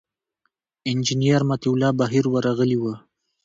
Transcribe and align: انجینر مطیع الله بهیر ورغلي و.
انجینر 0.89 1.41
مطیع 1.49 1.71
الله 1.73 1.91
بهیر 1.99 2.25
ورغلي 2.29 2.77
و. 2.79 2.83